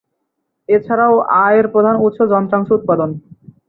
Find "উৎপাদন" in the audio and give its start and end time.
2.71-3.09